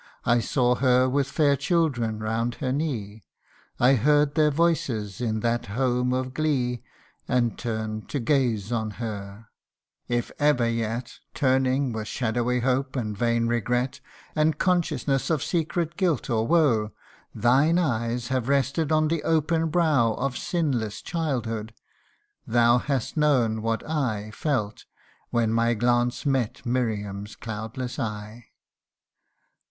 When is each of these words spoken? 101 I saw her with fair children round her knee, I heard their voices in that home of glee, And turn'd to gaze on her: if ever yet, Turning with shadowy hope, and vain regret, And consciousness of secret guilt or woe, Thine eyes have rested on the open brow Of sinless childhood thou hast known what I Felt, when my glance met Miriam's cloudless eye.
101 0.23 0.37
I 0.37 0.41
saw 0.41 0.75
her 0.81 1.07
with 1.07 1.27
fair 1.27 1.55
children 1.55 2.17
round 2.17 2.55
her 2.55 2.71
knee, 2.71 3.23
I 3.79 3.93
heard 3.93 4.33
their 4.33 4.49
voices 4.49 5.21
in 5.21 5.41
that 5.41 5.67
home 5.67 6.11
of 6.11 6.33
glee, 6.33 6.81
And 7.27 7.55
turn'd 7.55 8.09
to 8.09 8.19
gaze 8.19 8.71
on 8.71 8.93
her: 8.97 9.49
if 10.07 10.31
ever 10.39 10.67
yet, 10.67 11.19
Turning 11.35 11.93
with 11.93 12.07
shadowy 12.07 12.61
hope, 12.61 12.95
and 12.95 13.15
vain 13.15 13.45
regret, 13.45 13.99
And 14.35 14.57
consciousness 14.57 15.29
of 15.29 15.43
secret 15.43 15.97
guilt 15.97 16.31
or 16.31 16.47
woe, 16.47 16.93
Thine 17.35 17.77
eyes 17.77 18.29
have 18.29 18.49
rested 18.49 18.91
on 18.91 19.07
the 19.07 19.21
open 19.23 19.67
brow 19.69 20.13
Of 20.15 20.35
sinless 20.35 21.03
childhood 21.03 21.75
thou 22.47 22.79
hast 22.79 23.17
known 23.17 23.61
what 23.61 23.87
I 23.87 24.31
Felt, 24.31 24.85
when 25.29 25.53
my 25.53 25.75
glance 25.75 26.25
met 26.25 26.65
Miriam's 26.65 27.35
cloudless 27.35 27.99
eye. 27.99 28.45